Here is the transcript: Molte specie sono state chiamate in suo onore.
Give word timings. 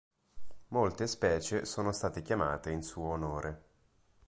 Molte 0.69 1.05
specie 1.05 1.63
sono 1.65 1.91
state 1.91 2.23
chiamate 2.23 2.71
in 2.71 2.81
suo 2.81 3.09
onore. 3.09 3.63